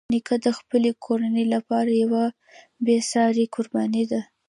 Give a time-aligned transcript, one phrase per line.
[0.13, 2.23] نیکه د خپلې کورنۍ لپاره یوه
[2.85, 4.21] بېساري قرباني ده.